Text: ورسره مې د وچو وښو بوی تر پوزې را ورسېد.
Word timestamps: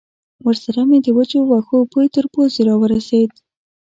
ورسره 0.45 0.81
مې 0.89 0.97
د 1.05 1.07
وچو 1.17 1.39
وښو 1.49 1.77
بوی 1.91 2.07
تر 2.15 2.25
پوزې 2.33 2.61
را 2.67 2.75
ورسېد. 2.81 3.29